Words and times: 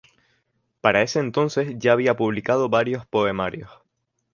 Para 0.81 1.03
ese 1.03 1.19
entonces 1.19 1.75
ya 1.77 1.91
había 1.91 2.15
publicado 2.15 2.69
varios 2.69 3.05
poemarios. 3.05 3.69